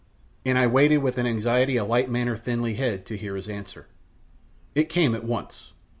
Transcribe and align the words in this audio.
And 0.43 0.57
I 0.57 0.65
waited 0.65 0.97
with 1.03 1.19
an 1.19 1.27
anxiety 1.27 1.77
a 1.77 1.85
light 1.85 2.09
manner 2.09 2.35
thinly 2.35 2.73
hid, 2.73 3.05
to 3.05 3.15
hear 3.15 3.35
his 3.35 3.47
answer. 3.47 3.85
It 4.73 4.89
came 4.89 5.13
at 5.13 5.23
once. 5.23 5.73